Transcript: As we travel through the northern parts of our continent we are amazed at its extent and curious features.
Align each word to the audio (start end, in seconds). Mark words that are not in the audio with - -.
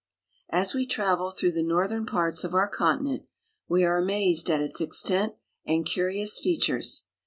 As 0.49 0.73
we 0.73 0.87
travel 0.87 1.29
through 1.29 1.51
the 1.51 1.61
northern 1.61 2.07
parts 2.07 2.43
of 2.43 2.55
our 2.55 2.67
continent 2.67 3.27
we 3.67 3.83
are 3.83 3.99
amazed 3.99 4.49
at 4.49 4.59
its 4.59 4.81
extent 4.81 5.35
and 5.63 5.85
curious 5.85 6.39
features. 6.39 7.05